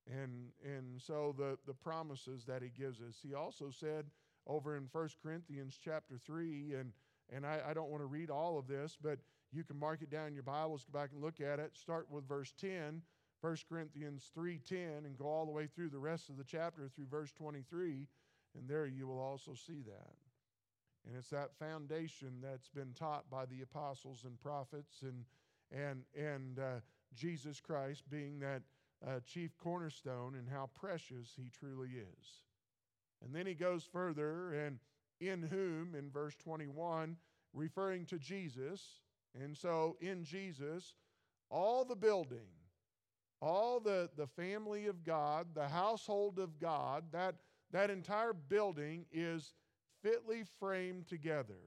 And, 0.07 0.51
and 0.63 1.01
so 1.01 1.35
the, 1.37 1.59
the 1.67 1.75
promises 1.75 2.45
that 2.45 2.63
he 2.63 2.69
gives 2.69 3.01
us. 3.01 3.17
He 3.23 3.35
also 3.35 3.71
said 3.71 4.07
over 4.47 4.77
in 4.77 4.89
1 4.93 5.09
Corinthians 5.23 5.79
chapter 5.83 6.19
3, 6.25 6.75
and, 6.75 6.93
and 7.33 7.47
I, 7.47 7.61
I 7.69 7.75
don't 7.75 7.91
want 7.91 8.03
to 8.03 8.07
read 8.07 8.31
all 8.31 8.59
of 8.59 8.67
this, 8.67 8.99
but 9.01 9.19
you 9.53 9.65
can 9.65 9.79
mark 9.79 10.03
it 10.03 10.11
down 10.11 10.29
in 10.29 10.35
your 10.35 10.43
Bibles, 10.43 10.85
go 10.91 10.99
back 10.99 11.11
and 11.13 11.23
look 11.23 11.41
at 11.41 11.59
it. 11.59 11.77
Start 11.77 12.07
with 12.11 12.29
verse 12.29 12.53
10, 12.61 13.01
1 13.41 13.57
Corinthians 13.69 14.31
3:10, 14.37 15.05
and 15.05 15.17
go 15.19 15.27
all 15.27 15.47
the 15.47 15.53
way 15.53 15.67
through 15.67 15.91
the 15.91 15.99
rest 15.99 16.29
of 16.29 16.37
the 16.37 16.45
chapter 16.45 16.89
through 16.89 17.07
verse 17.07 17.31
23, 17.33 18.07
and 18.59 18.69
there 18.69 18.87
you 18.87 19.07
will 19.07 19.21
also 19.21 19.55
see 19.55 19.83
that. 19.87 20.17
And 21.07 21.17
it's 21.17 21.31
that 21.31 21.55
foundation 21.59 22.41
that's 22.43 22.69
been 22.69 22.93
taught 22.95 23.29
by 23.31 23.45
the 23.47 23.63
apostles 23.63 24.23
and 24.25 24.41
prophets 24.41 25.03
and, 25.03 25.25
and, 25.71 26.05
and 26.17 26.59
uh, 26.59 26.81
Jesus 27.15 27.61
Christ 27.61 28.05
being 28.11 28.39
that 28.41 28.63
uh, 29.07 29.21
chief 29.27 29.57
cornerstone 29.59 30.35
and 30.35 30.49
how 30.49 30.71
precious 30.75 31.33
he 31.37 31.51
truly 31.51 31.91
is. 31.91 32.27
And 33.23 33.35
then 33.35 33.47
he 33.47 33.55
goes 33.55 33.85
further, 33.91 34.53
and 34.55 34.79
in 35.21 35.43
whom, 35.43 35.95
in 35.95 36.11
verse 36.11 36.35
21, 36.37 37.17
referring 37.53 38.07
to 38.07 38.19
Jesus. 38.19 38.83
And 39.41 39.57
so 39.57 39.97
in 40.01 40.25
Jesus, 40.25 40.95
all 41.51 41.85
the 41.85 41.97
building, 41.97 42.49
all 43.41 43.81
the, 43.81 44.11
the 44.17 44.27
family 44.27 44.87
of 44.87 45.05
God, 45.05 45.49
the 45.55 45.69
household 45.69 46.39
of 46.39 46.59
God, 46.59 47.05
that, 47.13 47.37
that 47.73 47.91
entire 47.91 48.33
building 48.33 49.07
is 49.13 49.53
fitly 50.05 50.45
framed 50.61 51.09
together. 51.09 51.61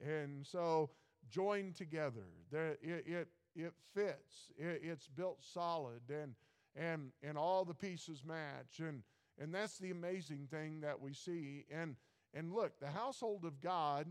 And 0.00 0.46
so 0.46 0.90
joined 1.30 1.76
together. 1.76 2.26
It, 2.52 3.04
it, 3.06 3.28
it 3.54 3.72
fits. 3.94 4.52
It, 4.58 4.80
it's 4.82 5.08
built 5.08 5.42
solid 5.42 6.00
and, 6.10 6.34
and, 6.74 7.10
and 7.22 7.36
all 7.36 7.64
the 7.64 7.74
pieces 7.74 8.22
match. 8.24 8.80
And, 8.80 9.02
and 9.38 9.54
that's 9.54 9.78
the 9.78 9.90
amazing 9.90 10.48
thing 10.50 10.80
that 10.80 11.00
we 11.00 11.12
see. 11.12 11.66
And, 11.70 11.96
and 12.34 12.52
look, 12.52 12.78
the 12.80 12.90
household 12.90 13.44
of 13.44 13.60
God, 13.60 14.06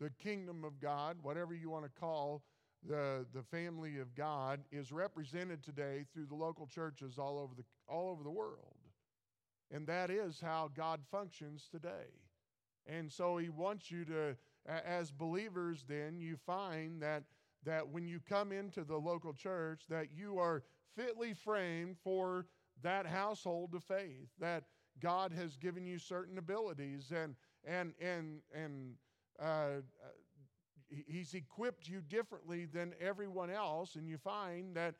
the 0.00 0.10
kingdom 0.22 0.64
of 0.64 0.80
God, 0.80 1.18
whatever 1.22 1.54
you 1.54 1.70
want 1.70 1.84
to 1.84 2.00
call 2.00 2.42
the, 2.86 3.26
the 3.34 3.42
family 3.42 3.98
of 3.98 4.14
God, 4.14 4.60
is 4.70 4.92
represented 4.92 5.62
today 5.62 6.04
through 6.12 6.26
the 6.26 6.34
local 6.34 6.66
churches 6.66 7.18
all 7.18 7.38
over 7.38 7.54
the, 7.56 7.64
all 7.88 8.10
over 8.10 8.22
the 8.22 8.30
world. 8.30 8.77
And 9.70 9.86
that 9.86 10.10
is 10.10 10.40
how 10.40 10.70
God 10.74 11.00
functions 11.10 11.68
today. 11.70 12.10
And 12.86 13.10
so 13.12 13.36
he 13.36 13.50
wants 13.50 13.90
you 13.90 14.04
to, 14.06 14.36
as 14.66 15.10
believers, 15.10 15.84
then 15.86 16.20
you 16.20 16.36
find 16.36 17.02
that, 17.02 17.24
that 17.64 17.86
when 17.86 18.08
you 18.08 18.20
come 18.26 18.50
into 18.50 18.82
the 18.82 18.96
local 18.96 19.34
church, 19.34 19.82
that 19.90 20.08
you 20.16 20.38
are 20.38 20.62
fitly 20.96 21.34
framed 21.34 21.96
for 22.02 22.46
that 22.82 23.06
household 23.06 23.74
of 23.74 23.84
faith, 23.84 24.28
that 24.40 24.64
God 25.00 25.32
has 25.32 25.56
given 25.56 25.84
you 25.84 25.98
certain 25.98 26.38
abilities 26.38 27.12
and, 27.14 27.34
and, 27.66 27.92
and, 28.00 28.40
and 28.54 28.94
uh, 29.40 29.82
he's 30.88 31.34
equipped 31.34 31.88
you 31.88 32.00
differently 32.00 32.64
than 32.64 32.94
everyone 33.00 33.50
else 33.50 33.96
and 33.96 34.08
you 34.08 34.16
find 34.16 34.74
that 34.74 34.94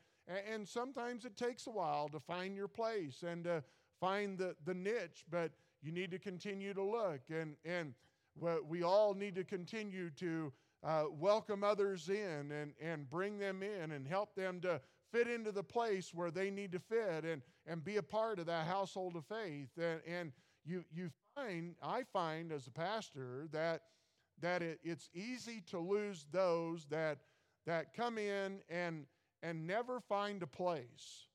and 0.46 0.68
sometimes 0.68 1.24
it 1.24 1.36
takes 1.36 1.66
a 1.66 1.70
while 1.70 2.08
to 2.10 2.20
find 2.20 2.54
your 2.54 2.68
place 2.68 3.24
and 3.26 3.44
to 3.44 3.64
find 4.00 4.38
the, 4.38 4.54
the 4.64 4.74
niche 4.74 5.24
but 5.30 5.50
you 5.82 5.92
need 5.92 6.10
to 6.10 6.18
continue 6.18 6.74
to 6.74 6.82
look 6.82 7.20
and 7.30 7.56
and 7.64 7.94
we 8.68 8.82
all 8.82 9.14
need 9.14 9.34
to 9.34 9.44
continue 9.44 10.10
to 10.10 10.52
uh, 10.84 11.04
welcome 11.10 11.64
others 11.64 12.08
in 12.08 12.52
and, 12.52 12.72
and 12.80 13.10
bring 13.10 13.38
them 13.38 13.62
in 13.62 13.92
and 13.92 14.06
help 14.06 14.34
them 14.34 14.60
to 14.60 14.80
fit 15.12 15.26
into 15.26 15.50
the 15.50 15.62
place 15.62 16.12
where 16.14 16.30
they 16.30 16.50
need 16.50 16.72
to 16.72 16.78
fit 16.78 17.24
and, 17.24 17.42
and 17.66 17.84
be 17.84 17.96
a 17.96 18.02
part 18.02 18.38
of 18.38 18.46
that 18.46 18.66
household 18.66 19.16
of 19.16 19.24
faith. 19.24 19.70
And, 19.76 20.00
and 20.06 20.32
you, 20.64 20.84
you 20.92 21.10
find, 21.34 21.74
I 21.82 22.04
find 22.12 22.52
as 22.52 22.66
a 22.66 22.70
pastor, 22.70 23.48
that, 23.52 23.82
that 24.40 24.62
it, 24.62 24.78
it's 24.84 25.08
easy 25.14 25.62
to 25.70 25.78
lose 25.78 26.26
those 26.30 26.86
that, 26.90 27.18
that 27.66 27.94
come 27.94 28.18
in 28.18 28.60
and, 28.68 29.06
and 29.42 29.66
never 29.66 30.00
find 30.00 30.42
a 30.42 30.46
place. 30.46 31.27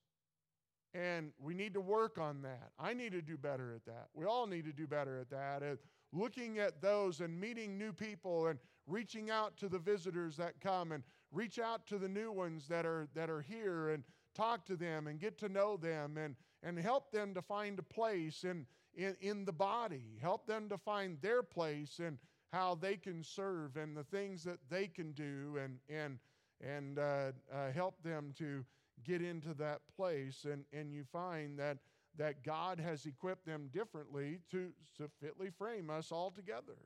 And 0.94 1.32
we 1.40 1.54
need 1.54 1.74
to 1.74 1.82
work 1.82 2.20
on 2.20 2.42
that. 2.44 2.72
I 2.80 2.94
need 2.94 3.14
to 3.14 3.22
do 3.22 3.36
better 3.36 3.74
at 3.74 3.86
that. 3.86 4.10
We 4.14 4.26
all 4.26 4.46
need 4.46 4.66
to 4.66 4.74
do 4.74 4.86
better 4.86 5.18
at 5.18 5.30
that. 5.32 5.64
At 5.64 5.80
looking 6.12 6.60
at 6.60 6.82
those 6.82 7.20
and 7.20 7.40
meeting 7.40 7.78
new 7.78 7.92
people 7.92 8.48
and 8.48 8.60
reaching 8.86 9.32
out 9.32 9.58
to 9.58 9.70
the 9.70 9.80
visitors 9.80 10.38
that 10.38 10.62
come 10.62 10.92
and 10.92 11.04
reach 11.32 11.58
out 11.58 11.88
to 11.88 11.98
the 11.98 12.08
new 12.08 12.32
ones 12.32 12.68
that 12.68 12.86
are 12.86 13.08
that 13.16 13.30
are 13.30 13.42
here 13.42 13.90
and 13.90 14.04
talk 14.36 14.66
to 14.66 14.76
them 14.76 15.08
and 15.08 15.20
get 15.20 15.38
to 15.40 15.50
know 15.50 15.78
them 15.78 16.18
and 16.18 16.36
and 16.62 16.78
help 16.78 17.12
them 17.12 17.34
to 17.34 17.42
find 17.42 17.80
a 17.80 17.84
place 17.84 18.44
in 18.44 18.66
in, 18.96 19.16
in 19.22 19.46
the 19.46 19.54
body. 19.54 20.18
Help 20.22 20.46
them 20.46 20.70
to 20.70 20.78
find 20.78 21.18
their 21.22 21.42
place 21.42 22.00
and 22.00 22.18
how 22.52 22.76
they 22.76 22.96
can 22.96 23.24
serve 23.24 23.78
and 23.78 23.98
the 23.98 24.04
things 24.04 24.44
that 24.44 24.60
they 24.70 24.88
can 24.88 25.12
do 25.14 25.58
and 25.62 25.80
and 25.90 26.20
and 26.62 27.00
uh, 27.00 27.32
uh, 27.52 27.72
help 27.74 28.02
them 28.04 28.32
to 28.38 28.64
get 29.04 29.22
into 29.22 29.54
that 29.56 29.82
place. 29.96 30.46
And, 30.50 30.66
and 30.72 30.94
you 30.94 31.04
find 31.12 31.58
that, 31.60 31.78
that 32.18 32.44
God 32.44 32.80
has 32.80 33.06
equipped 33.06 33.46
them 33.46 33.70
differently 33.74 34.40
to, 34.52 34.72
to 34.98 35.10
fitly 35.22 35.50
frame 35.50 35.90
us 35.90 36.12
all 36.12 36.32
together. 36.32 36.78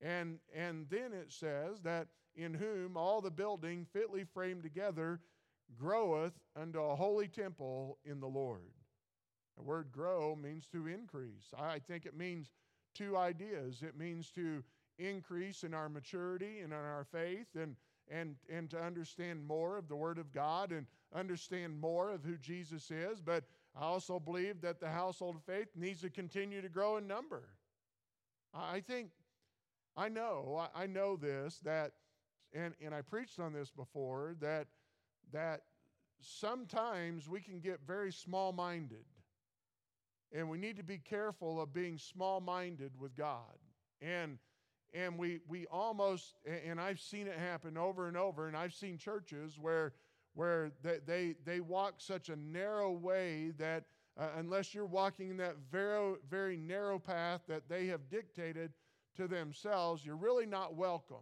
And, 0.00 0.38
and 0.54 0.86
then 0.90 1.12
it 1.12 1.32
says 1.32 1.80
that 1.82 2.08
in 2.36 2.54
whom 2.54 2.96
all 2.96 3.20
the 3.20 3.30
building 3.30 3.86
fitly 3.92 4.24
framed 4.24 4.62
together 4.62 5.20
groweth 5.78 6.34
unto 6.56 6.80
a 6.80 6.96
holy 6.96 7.28
temple 7.28 7.98
in 8.04 8.20
the 8.20 8.26
Lord. 8.26 8.72
The 9.56 9.62
word 9.62 9.92
grow 9.92 10.34
means 10.34 10.66
to 10.72 10.86
increase. 10.88 11.52
I 11.56 11.78
think 11.78 12.06
it 12.06 12.16
means 12.16 12.50
two 12.94 13.16
ideas. 13.16 13.82
It 13.82 13.96
means 13.96 14.30
to 14.32 14.64
increase 14.98 15.64
in 15.64 15.74
our 15.74 15.88
maturity 15.88 16.60
and 16.60 16.72
in 16.72 16.78
our 16.78 17.06
faith 17.10 17.48
and 17.60 17.76
and, 18.10 18.36
and 18.52 18.70
to 18.70 18.80
understand 18.80 19.46
more 19.46 19.76
of 19.76 19.88
the 19.88 19.96
Word 19.96 20.18
of 20.18 20.32
God 20.32 20.72
and 20.72 20.86
understand 21.14 21.78
more 21.80 22.10
of 22.10 22.24
who 22.24 22.36
Jesus 22.36 22.90
is. 22.90 23.20
But 23.20 23.44
I 23.76 23.84
also 23.84 24.18
believe 24.18 24.60
that 24.60 24.80
the 24.80 24.88
household 24.88 25.36
of 25.36 25.42
faith 25.42 25.68
needs 25.74 26.00
to 26.02 26.10
continue 26.10 26.60
to 26.60 26.68
grow 26.68 26.96
in 26.96 27.06
number. 27.06 27.48
I 28.54 28.80
think, 28.80 29.10
I 29.96 30.08
know, 30.08 30.68
I 30.74 30.86
know 30.86 31.16
this, 31.16 31.58
that, 31.64 31.92
and, 32.52 32.74
and 32.84 32.94
I 32.94 33.02
preached 33.02 33.40
on 33.40 33.52
this 33.52 33.70
before, 33.70 34.36
that, 34.40 34.68
that 35.32 35.62
sometimes 36.20 37.28
we 37.28 37.40
can 37.40 37.60
get 37.60 37.80
very 37.86 38.12
small 38.12 38.52
minded. 38.52 39.04
And 40.32 40.48
we 40.48 40.58
need 40.58 40.76
to 40.76 40.84
be 40.84 40.98
careful 40.98 41.60
of 41.60 41.72
being 41.72 41.96
small 41.96 42.40
minded 42.40 42.92
with 42.98 43.16
God. 43.16 43.58
And 44.00 44.38
and 44.94 45.18
we, 45.18 45.40
we 45.48 45.66
almost, 45.66 46.34
and 46.46 46.80
I've 46.80 47.00
seen 47.00 47.26
it 47.26 47.36
happen 47.36 47.76
over 47.76 48.06
and 48.06 48.16
over, 48.16 48.46
and 48.46 48.56
I've 48.56 48.72
seen 48.72 48.96
churches 48.96 49.58
where, 49.60 49.92
where 50.34 50.70
they, 50.82 50.98
they, 51.04 51.34
they 51.44 51.60
walk 51.60 51.94
such 51.98 52.28
a 52.28 52.36
narrow 52.36 52.92
way 52.92 53.52
that 53.58 53.84
uh, 54.16 54.28
unless 54.36 54.72
you're 54.72 54.86
walking 54.86 55.30
in 55.30 55.36
that 55.38 55.56
very, 55.70 56.14
very 56.30 56.56
narrow 56.56 56.98
path 56.98 57.40
that 57.48 57.68
they 57.68 57.86
have 57.86 58.08
dictated 58.08 58.72
to 59.16 59.26
themselves, 59.26 60.06
you're 60.06 60.16
really 60.16 60.46
not 60.46 60.74
welcome. 60.74 61.16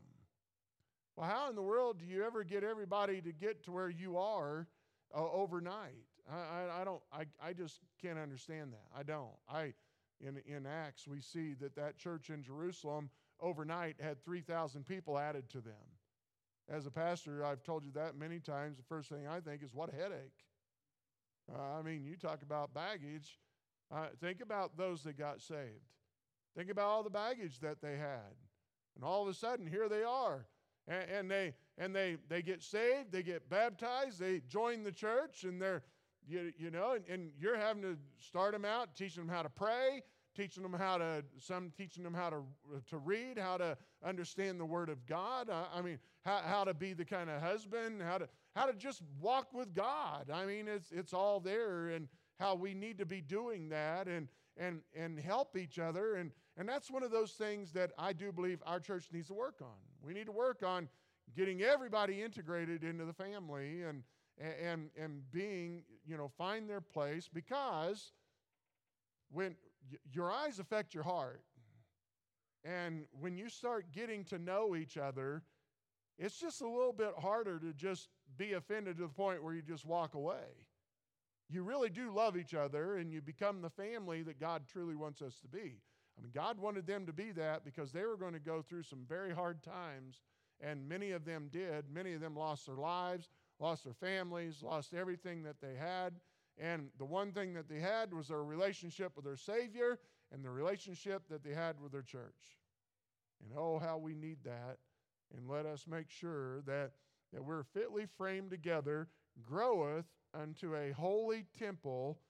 Well, 1.16 1.28
how 1.28 1.48
in 1.48 1.56
the 1.56 1.62
world 1.62 1.98
do 1.98 2.04
you 2.04 2.24
ever 2.24 2.44
get 2.44 2.64
everybody 2.64 3.20
to 3.22 3.32
get 3.32 3.64
to 3.64 3.72
where 3.72 3.88
you 3.88 4.18
are 4.18 4.66
uh, 5.14 5.30
overnight? 5.30 6.04
I, 6.30 6.36
I, 6.36 6.80
I, 6.80 6.84
don't. 6.84 7.02
I, 7.12 7.24
I 7.42 7.52
just 7.52 7.80
can't 8.00 8.18
understand 8.18 8.72
that. 8.72 8.98
I 8.98 9.02
don't. 9.02 9.30
I 9.48 9.74
in 10.22 10.40
in 10.46 10.66
Acts 10.66 11.06
we 11.06 11.20
see 11.20 11.54
that 11.60 11.74
that 11.76 11.98
church 11.98 12.30
in 12.30 12.42
Jerusalem 12.42 13.10
overnight 13.40 13.96
had 14.00 14.24
3,000 14.24 14.86
people 14.86 15.18
added 15.18 15.50
to 15.50 15.60
them. 15.60 15.74
As 16.70 16.86
a 16.86 16.90
pastor, 16.90 17.44
I've 17.44 17.62
told 17.64 17.84
you 17.84 17.90
that 17.92 18.16
many 18.16 18.38
times. 18.38 18.76
The 18.76 18.84
first 18.84 19.10
thing 19.10 19.26
I 19.26 19.40
think 19.40 19.62
is, 19.62 19.74
what 19.74 19.92
a 19.92 19.96
headache. 19.96 20.44
Uh, 21.52 21.78
I 21.78 21.82
mean, 21.82 22.04
you 22.04 22.16
talk 22.16 22.42
about 22.42 22.72
baggage. 22.72 23.38
Uh, 23.92 24.06
think 24.20 24.40
about 24.40 24.76
those 24.76 25.02
that 25.02 25.18
got 25.18 25.40
saved. 25.40 25.90
Think 26.56 26.70
about 26.70 26.86
all 26.86 27.02
the 27.02 27.10
baggage 27.10 27.58
that 27.60 27.82
they 27.82 27.96
had. 27.96 28.34
And 28.94 29.04
all 29.04 29.22
of 29.22 29.28
a 29.28 29.34
sudden, 29.34 29.66
here 29.66 29.88
they 29.88 30.02
are. 30.02 30.46
And, 30.86 31.10
and, 31.10 31.30
they, 31.30 31.54
and 31.78 31.94
they, 31.94 32.16
they 32.28 32.42
get 32.42 32.62
saved, 32.62 33.12
they 33.12 33.22
get 33.22 33.48
baptized, 33.48 34.18
they 34.18 34.40
join 34.48 34.82
the 34.82 34.92
church, 34.92 35.44
and 35.44 35.60
they're, 35.60 35.82
you, 36.26 36.52
you 36.56 36.70
know, 36.70 36.92
and, 36.92 37.04
and 37.08 37.30
you're 37.38 37.56
having 37.56 37.82
to 37.82 37.96
start 38.18 38.52
them 38.52 38.64
out, 38.64 38.94
teaching 38.96 39.26
them 39.26 39.34
how 39.34 39.42
to 39.42 39.48
pray, 39.48 40.02
teaching 40.34 40.62
them 40.62 40.72
how 40.72 40.98
to, 40.98 41.24
some 41.38 41.72
teaching 41.76 42.02
them 42.02 42.14
how 42.14 42.30
to, 42.30 42.42
to 42.88 42.98
read, 42.98 43.38
how 43.38 43.56
to 43.56 43.76
understand 44.04 44.58
the 44.58 44.64
Word 44.64 44.88
of 44.88 45.06
God. 45.06 45.50
I, 45.50 45.64
I 45.78 45.82
mean, 45.82 45.98
how, 46.24 46.40
how 46.44 46.64
to 46.64 46.74
be 46.74 46.92
the 46.92 47.04
kind 47.04 47.30
of 47.30 47.40
husband, 47.42 48.02
how 48.02 48.18
to, 48.18 48.28
how 48.54 48.66
to 48.66 48.74
just 48.74 49.02
walk 49.20 49.52
with 49.52 49.74
God. 49.74 50.30
I 50.32 50.46
mean, 50.46 50.68
it's, 50.68 50.90
it's 50.92 51.12
all 51.12 51.40
there. 51.40 51.88
And 51.88 52.08
how 52.42 52.56
we 52.56 52.74
need 52.74 52.98
to 52.98 53.06
be 53.06 53.20
doing 53.20 53.68
that 53.68 54.08
and, 54.08 54.26
and, 54.56 54.80
and 54.96 55.18
help 55.18 55.56
each 55.56 55.78
other. 55.78 56.16
And, 56.16 56.32
and 56.56 56.68
that's 56.68 56.90
one 56.90 57.04
of 57.04 57.12
those 57.12 57.32
things 57.32 57.72
that 57.72 57.92
I 57.96 58.12
do 58.12 58.32
believe 58.32 58.60
our 58.66 58.80
church 58.80 59.08
needs 59.12 59.28
to 59.28 59.34
work 59.34 59.60
on. 59.62 59.78
We 60.04 60.12
need 60.12 60.26
to 60.26 60.32
work 60.32 60.62
on 60.66 60.88
getting 61.36 61.62
everybody 61.62 62.20
integrated 62.20 62.82
into 62.82 63.04
the 63.04 63.12
family 63.12 63.82
and, 63.82 64.02
and, 64.38 64.90
and 65.00 65.30
being, 65.30 65.84
you 66.04 66.16
know, 66.16 66.30
find 66.36 66.68
their 66.68 66.80
place 66.80 67.30
because 67.32 68.12
when 69.30 69.54
your 70.12 70.30
eyes 70.30 70.58
affect 70.58 70.94
your 70.94 71.04
heart. 71.04 71.42
And 72.64 73.04
when 73.20 73.36
you 73.36 73.48
start 73.48 73.92
getting 73.92 74.24
to 74.26 74.38
know 74.38 74.76
each 74.76 74.96
other, 74.96 75.42
it's 76.18 76.38
just 76.38 76.60
a 76.60 76.68
little 76.68 76.92
bit 76.92 77.12
harder 77.18 77.58
to 77.58 77.72
just 77.72 78.08
be 78.36 78.52
offended 78.52 78.96
to 78.96 79.02
the 79.02 79.08
point 79.08 79.42
where 79.42 79.54
you 79.54 79.62
just 79.62 79.84
walk 79.84 80.14
away. 80.14 80.66
You 81.48 81.62
really 81.64 81.90
do 81.90 82.12
love 82.12 82.36
each 82.36 82.54
other 82.54 82.96
and 82.96 83.12
you 83.12 83.20
become 83.20 83.60
the 83.60 83.70
family 83.70 84.22
that 84.22 84.38
God 84.38 84.62
truly 84.66 84.94
wants 84.94 85.20
us 85.20 85.38
to 85.40 85.48
be. 85.48 85.80
I 86.16 86.22
mean, 86.22 86.32
God 86.34 86.58
wanted 86.58 86.86
them 86.86 87.06
to 87.06 87.12
be 87.12 87.32
that 87.32 87.64
because 87.64 87.92
they 87.92 88.04
were 88.04 88.16
going 88.16 88.34
to 88.34 88.38
go 88.38 88.62
through 88.62 88.84
some 88.84 89.04
very 89.08 89.34
hard 89.34 89.62
times, 89.62 90.20
and 90.60 90.88
many 90.88 91.10
of 91.12 91.24
them 91.24 91.48
did. 91.50 91.86
Many 91.92 92.12
of 92.12 92.20
them 92.20 92.36
lost 92.36 92.66
their 92.66 92.76
lives, 92.76 93.30
lost 93.58 93.84
their 93.84 93.94
families, 93.94 94.62
lost 94.62 94.94
everything 94.94 95.42
that 95.44 95.60
they 95.60 95.74
had. 95.74 96.14
And 96.62 96.90
the 96.96 97.04
one 97.04 97.32
thing 97.32 97.54
that 97.54 97.68
they 97.68 97.80
had 97.80 98.14
was 98.14 98.28
their 98.28 98.44
relationship 98.44 99.16
with 99.16 99.24
their 99.24 99.36
Savior 99.36 99.98
and 100.32 100.44
the 100.44 100.50
relationship 100.50 101.28
that 101.28 101.42
they 101.42 101.52
had 101.52 101.80
with 101.80 101.90
their 101.90 102.02
church. 102.02 102.60
And 103.42 103.58
oh, 103.58 103.80
how 103.80 103.98
we 103.98 104.14
need 104.14 104.38
that. 104.44 104.78
And 105.36 105.48
let 105.48 105.66
us 105.66 105.86
make 105.88 106.08
sure 106.08 106.60
that, 106.62 106.92
that 107.32 107.44
we're 107.44 107.64
fitly 107.64 108.06
framed 108.06 108.50
together, 108.50 109.08
groweth 109.42 110.06
unto 110.34 110.76
a 110.76 110.92
holy 110.92 111.46
temple 111.58 112.20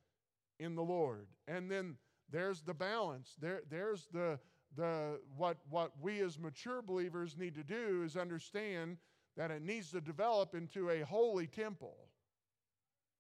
in 0.59 0.77
the 0.77 0.83
Lord. 0.83 1.27
And 1.47 1.71
then 1.71 1.97
there's 2.31 2.63
the 2.63 2.73
balance. 2.73 3.35
There, 3.39 3.61
there's 3.69 4.09
the, 4.15 4.39
the 4.75 5.21
what, 5.37 5.59
what 5.69 5.93
we 6.01 6.21
as 6.21 6.39
mature 6.39 6.81
believers 6.81 7.37
need 7.37 7.55
to 7.57 7.65
do 7.65 8.03
is 8.03 8.17
understand 8.17 8.97
that 9.37 9.51
it 9.51 9.61
needs 9.61 9.91
to 9.91 10.01
develop 10.01 10.55
into 10.55 10.89
a 10.89 11.01
holy 11.01 11.47
temple. 11.47 11.97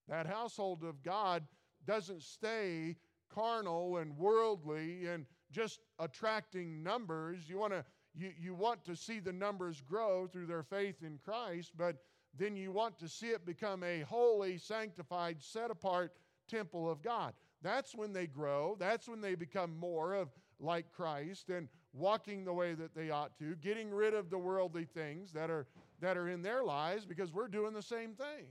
That 0.09 0.27
household 0.27 0.85
of 0.85 1.03
God 1.03 1.45
doesn't 1.87 2.23
stay 2.23 2.97
carnal 3.33 3.99
and 3.99 4.17
worldly 4.17 5.07
and 5.07 5.27
just 5.51 5.81
attracting 5.99 6.83
numbers. 6.83 7.49
You 7.49 7.59
want 7.59 7.73
to 7.73 7.85
you, 8.15 8.31
you 8.39 8.55
want 8.55 8.85
to 8.85 8.95
see 8.95 9.21
the 9.21 9.33
numbers 9.33 9.81
grow 9.81 10.27
through 10.27 10.47
their 10.47 10.63
faith 10.63 10.97
in 11.03 11.19
Christ, 11.25 11.73
but 11.77 11.97
then 12.39 12.57
you 12.57 12.71
want 12.71 12.99
to 12.99 13.09
see 13.09 13.29
it 13.29 13.47
become 13.47 13.83
a 13.83 14.01
holy, 14.01 14.59
sanctified, 14.59 15.43
set 15.43 15.71
apart 15.71 16.13
temple 16.49 16.91
of 16.91 17.03
God. 17.03 17.33
That's 17.63 17.95
when 17.95 18.13
they 18.13 18.27
grow. 18.27 18.77
That's 18.79 19.09
when 19.09 19.21
they 19.21 19.35
become 19.35 19.79
more 19.79 20.15
of 20.15 20.29
like 20.61 20.93
Christ 20.93 21.49
and 21.49 21.69
walking 21.93 22.45
the 22.45 22.53
way 22.53 22.75
that 22.75 22.95
they 22.95 23.11
ought 23.11 23.39
to, 23.39 23.55
getting 23.57 23.91
rid 23.91 24.15
of 24.15 24.31
the 24.31 24.39
worldly 24.39 24.85
things 24.85 25.33
that 25.33 25.51
are 25.51 25.67
that 26.01 26.17
are 26.17 26.29
in 26.29 26.43
their 26.43 26.65
lives 26.65 27.05
because 27.07 27.33
we're 27.33 27.49
doing 27.49 27.73
the 27.73 27.83
same 27.83 28.15
thing. 28.15 28.47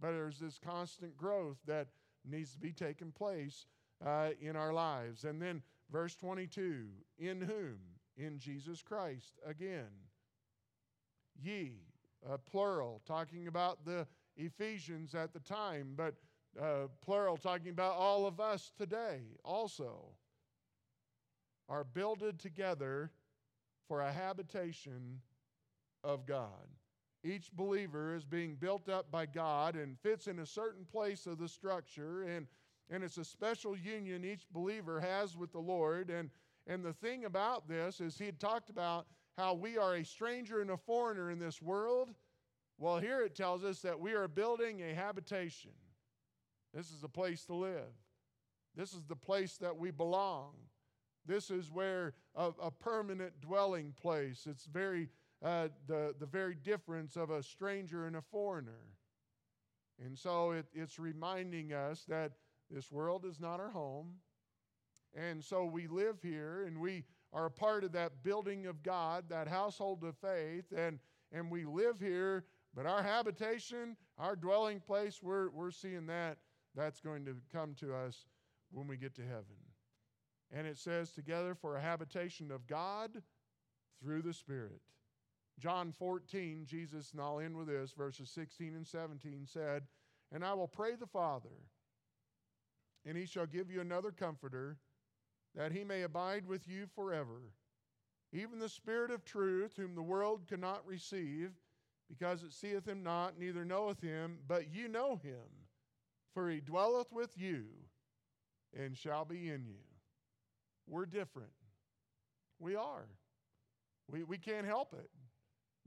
But 0.00 0.12
there's 0.12 0.38
this 0.38 0.58
constant 0.58 1.16
growth 1.16 1.58
that 1.66 1.88
needs 2.24 2.52
to 2.52 2.58
be 2.58 2.72
taking 2.72 3.12
place 3.12 3.66
uh, 4.04 4.30
in 4.40 4.56
our 4.56 4.72
lives. 4.72 5.24
And 5.24 5.40
then 5.40 5.62
verse 5.90 6.16
22 6.16 6.86
in 7.18 7.40
whom? 7.40 7.78
In 8.16 8.38
Jesus 8.38 8.82
Christ 8.82 9.38
again. 9.46 9.90
Ye, 11.40 11.76
uh, 12.28 12.36
plural, 12.38 13.00
talking 13.06 13.46
about 13.46 13.84
the 13.84 14.06
Ephesians 14.36 15.14
at 15.14 15.32
the 15.32 15.40
time, 15.40 15.94
but 15.96 16.14
uh, 16.60 16.88
plural, 17.00 17.36
talking 17.36 17.70
about 17.70 17.94
all 17.94 18.26
of 18.26 18.40
us 18.40 18.72
today 18.76 19.20
also, 19.44 20.08
are 21.68 21.84
builded 21.84 22.38
together 22.38 23.10
for 23.86 24.00
a 24.00 24.12
habitation 24.12 25.20
of 26.02 26.26
God. 26.26 26.68
Each 27.22 27.52
believer 27.52 28.14
is 28.14 28.24
being 28.24 28.54
built 28.54 28.88
up 28.88 29.10
by 29.10 29.26
God 29.26 29.76
and 29.76 29.98
fits 29.98 30.26
in 30.26 30.38
a 30.38 30.46
certain 30.46 30.86
place 30.90 31.26
of 31.26 31.38
the 31.38 31.48
structure, 31.48 32.22
and, 32.22 32.46
and 32.88 33.04
it's 33.04 33.18
a 33.18 33.24
special 33.24 33.76
union 33.76 34.24
each 34.24 34.46
believer 34.50 35.00
has 35.00 35.36
with 35.36 35.52
the 35.52 35.58
Lord. 35.58 36.08
And, 36.08 36.30
and 36.66 36.82
the 36.82 36.94
thing 36.94 37.26
about 37.26 37.68
this 37.68 38.00
is, 38.00 38.16
he 38.16 38.24
had 38.24 38.40
talked 38.40 38.70
about 38.70 39.06
how 39.36 39.54
we 39.54 39.76
are 39.76 39.96
a 39.96 40.04
stranger 40.04 40.60
and 40.62 40.70
a 40.70 40.76
foreigner 40.76 41.30
in 41.30 41.38
this 41.38 41.60
world. 41.60 42.14
Well, 42.78 42.98
here 42.98 43.20
it 43.22 43.34
tells 43.34 43.64
us 43.64 43.80
that 43.80 44.00
we 44.00 44.14
are 44.14 44.26
building 44.26 44.80
a 44.82 44.94
habitation. 44.94 45.72
This 46.72 46.90
is 46.90 47.04
a 47.04 47.08
place 47.08 47.44
to 47.46 47.54
live, 47.54 47.92
this 48.74 48.94
is 48.94 49.04
the 49.06 49.16
place 49.16 49.56
that 49.58 49.76
we 49.76 49.90
belong. 49.90 50.52
This 51.26 51.50
is 51.50 51.70
where 51.70 52.14
a, 52.34 52.50
a 52.62 52.70
permanent 52.70 53.42
dwelling 53.42 53.92
place. 54.00 54.46
It's 54.48 54.64
very 54.64 55.10
uh, 55.42 55.68
the, 55.86 56.14
the 56.18 56.26
very 56.26 56.54
difference 56.54 57.16
of 57.16 57.30
a 57.30 57.42
stranger 57.42 58.06
and 58.06 58.16
a 58.16 58.22
foreigner. 58.22 58.96
And 60.04 60.18
so 60.18 60.52
it, 60.52 60.66
it's 60.74 60.98
reminding 60.98 61.72
us 61.72 62.04
that 62.08 62.32
this 62.70 62.90
world 62.90 63.24
is 63.24 63.40
not 63.40 63.60
our 63.60 63.70
home. 63.70 64.14
And 65.14 65.42
so 65.42 65.64
we 65.64 65.86
live 65.86 66.16
here 66.22 66.64
and 66.66 66.80
we 66.80 67.04
are 67.32 67.46
a 67.46 67.50
part 67.50 67.84
of 67.84 67.92
that 67.92 68.22
building 68.22 68.66
of 68.66 68.82
God, 68.82 69.24
that 69.28 69.48
household 69.48 70.04
of 70.04 70.16
faith, 70.16 70.64
and, 70.76 70.98
and 71.32 71.50
we 71.50 71.64
live 71.64 72.00
here, 72.00 72.44
but 72.74 72.86
our 72.86 73.02
habitation, 73.02 73.96
our 74.18 74.36
dwelling 74.36 74.80
place, 74.80 75.20
we're, 75.22 75.50
we're 75.50 75.70
seeing 75.70 76.06
that 76.06 76.38
that's 76.74 77.00
going 77.00 77.24
to 77.24 77.36
come 77.52 77.74
to 77.74 77.94
us 77.94 78.26
when 78.70 78.86
we 78.86 78.96
get 78.96 79.14
to 79.16 79.22
heaven. 79.22 79.56
And 80.52 80.66
it 80.66 80.78
says, 80.78 81.10
together 81.10 81.54
for 81.54 81.76
a 81.76 81.80
habitation 81.80 82.50
of 82.50 82.66
God 82.66 83.22
through 84.02 84.22
the 84.22 84.32
Spirit. 84.32 84.80
John 85.58 85.92
14, 85.92 86.64
Jesus, 86.66 87.12
and 87.12 87.20
I'll 87.20 87.40
end 87.40 87.56
with 87.56 87.66
this, 87.66 87.92
verses 87.92 88.30
16 88.30 88.74
and 88.74 88.86
17 88.86 89.46
said, 89.46 89.82
And 90.32 90.44
I 90.44 90.54
will 90.54 90.68
pray 90.68 90.94
the 90.94 91.06
Father, 91.06 91.48
and 93.04 93.16
he 93.16 93.26
shall 93.26 93.46
give 93.46 93.70
you 93.70 93.80
another 93.80 94.10
comforter, 94.10 94.78
that 95.54 95.72
he 95.72 95.84
may 95.84 96.02
abide 96.02 96.46
with 96.46 96.66
you 96.68 96.86
forever. 96.94 97.52
Even 98.32 98.58
the 98.58 98.68
Spirit 98.68 99.10
of 99.10 99.24
truth, 99.24 99.72
whom 99.76 99.94
the 99.94 100.02
world 100.02 100.46
cannot 100.48 100.86
receive, 100.86 101.50
because 102.08 102.42
it 102.42 102.52
seeth 102.52 102.86
him 102.86 103.02
not, 103.02 103.38
neither 103.38 103.64
knoweth 103.64 104.00
him, 104.00 104.38
but 104.48 104.72
you 104.72 104.88
know 104.88 105.16
him, 105.16 105.66
for 106.32 106.48
he 106.48 106.60
dwelleth 106.60 107.12
with 107.12 107.36
you 107.36 107.64
and 108.78 108.96
shall 108.96 109.24
be 109.24 109.48
in 109.48 109.64
you. 109.66 109.82
We're 110.86 111.06
different. 111.06 111.50
We 112.58 112.76
are. 112.76 113.06
We, 114.10 114.24
we 114.24 114.38
can't 114.38 114.66
help 114.66 114.92
it. 114.92 115.10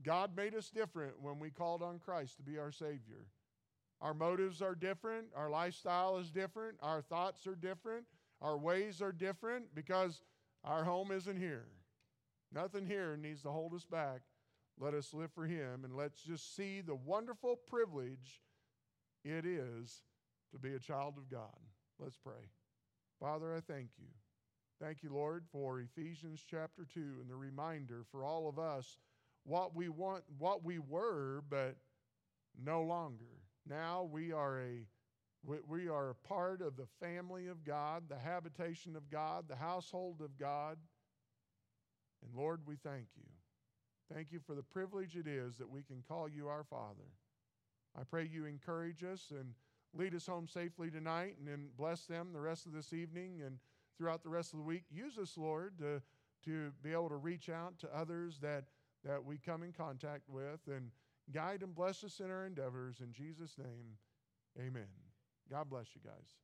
God 0.04 0.36
made 0.36 0.54
us 0.54 0.70
different 0.70 1.14
when 1.20 1.38
we 1.38 1.50
called 1.50 1.82
on 1.82 1.98
Christ 1.98 2.36
to 2.36 2.42
be 2.42 2.58
our 2.58 2.70
Savior. 2.70 3.26
Our 4.00 4.14
motives 4.14 4.60
are 4.60 4.74
different, 4.74 5.28
our 5.34 5.48
lifestyle 5.48 6.18
is 6.18 6.30
different, 6.30 6.76
our 6.82 7.00
thoughts 7.00 7.46
are 7.46 7.54
different, 7.54 8.04
our 8.42 8.58
ways 8.58 9.00
are 9.00 9.12
different 9.12 9.74
because 9.74 10.20
our 10.62 10.84
home 10.84 11.10
isn't 11.10 11.38
here. 11.38 11.66
Nothing 12.52 12.86
here 12.86 13.16
needs 13.16 13.42
to 13.42 13.50
hold 13.50 13.72
us 13.72 13.84
back. 13.84 14.20
Let 14.78 14.92
us 14.94 15.14
live 15.14 15.30
for 15.32 15.46
Him 15.46 15.84
and 15.84 15.96
let's 15.96 16.20
just 16.20 16.54
see 16.54 16.80
the 16.80 16.94
wonderful 16.94 17.56
privilege 17.56 18.42
it 19.24 19.46
is 19.46 20.02
to 20.52 20.58
be 20.58 20.74
a 20.74 20.78
child 20.78 21.14
of 21.16 21.30
God. 21.30 21.58
Let's 21.98 22.18
pray. 22.18 22.50
Father, 23.20 23.54
I 23.54 23.60
thank 23.60 23.90
you. 23.98 24.08
Thank 24.82 25.02
you, 25.02 25.14
Lord, 25.14 25.44
for 25.50 25.80
Ephesians 25.80 26.44
chapter 26.48 26.84
2 26.92 27.00
and 27.20 27.30
the 27.30 27.36
reminder 27.36 28.04
for 28.10 28.24
all 28.24 28.48
of 28.48 28.58
us 28.58 28.98
what 29.44 29.74
we 29.74 29.88
want, 29.88 30.24
what 30.38 30.64
we 30.64 30.78
were, 30.78 31.42
but 31.48 31.76
no 32.62 32.82
longer. 32.82 33.24
Now 33.68 34.08
we 34.10 34.32
are 34.32 34.60
a 34.60 34.86
we 35.66 35.88
are 35.88 36.10
a 36.10 36.14
part 36.26 36.62
of 36.62 36.76
the 36.76 36.86
family 37.00 37.48
of 37.48 37.64
God, 37.64 38.04
the 38.08 38.18
habitation 38.18 38.96
of 38.96 39.10
God, 39.10 39.44
the 39.46 39.56
household 39.56 40.22
of 40.22 40.38
God. 40.38 40.78
And 42.22 42.34
Lord, 42.34 42.60
we 42.64 42.76
thank 42.76 43.08
you. 43.14 43.28
Thank 44.12 44.32
you 44.32 44.40
for 44.40 44.54
the 44.54 44.62
privilege 44.62 45.16
it 45.16 45.26
is 45.26 45.58
that 45.58 45.68
we 45.68 45.82
can 45.82 46.02
call 46.08 46.30
you 46.30 46.48
our 46.48 46.64
Father. 46.64 47.10
I 47.98 48.04
pray 48.04 48.26
you 48.30 48.46
encourage 48.46 49.04
us 49.04 49.26
and 49.30 49.52
lead 49.92 50.14
us 50.14 50.26
home 50.26 50.48
safely 50.48 50.90
tonight 50.90 51.36
and 51.38 51.46
then 51.46 51.68
bless 51.76 52.06
them 52.06 52.30
the 52.32 52.40
rest 52.40 52.64
of 52.64 52.72
this 52.72 52.92
evening 52.94 53.42
and 53.44 53.58
throughout 53.98 54.22
the 54.22 54.30
rest 54.30 54.52
of 54.52 54.58
the 54.58 54.64
week. 54.64 54.84
Use 54.90 55.18
us, 55.18 55.36
Lord, 55.36 55.78
to, 55.78 56.02
to 56.46 56.72
be 56.82 56.92
able 56.92 57.10
to 57.10 57.16
reach 57.16 57.48
out 57.48 57.78
to 57.80 57.96
others 57.96 58.38
that 58.40 58.64
that 59.04 59.24
we 59.24 59.38
come 59.38 59.62
in 59.62 59.72
contact 59.72 60.28
with 60.28 60.60
and 60.66 60.90
guide 61.32 61.62
and 61.62 61.74
bless 61.74 62.04
us 62.04 62.20
in 62.20 62.30
our 62.30 62.46
endeavors. 62.46 62.96
In 63.00 63.12
Jesus' 63.12 63.56
name, 63.58 63.98
amen. 64.58 64.88
God 65.50 65.68
bless 65.68 65.86
you 65.94 66.00
guys. 66.04 66.36